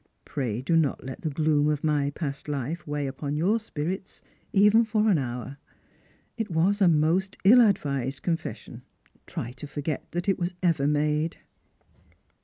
[0.25, 4.83] Pray do not let the gloom of my past life weigh upon your spirits even
[4.83, 5.59] for an hour.
[6.37, 8.81] It was a most ill advised confession.
[9.27, 11.37] Try to forget that it was ever made."